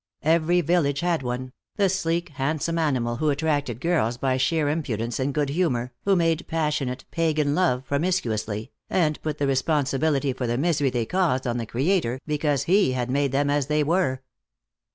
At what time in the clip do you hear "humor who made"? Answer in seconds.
5.49-6.47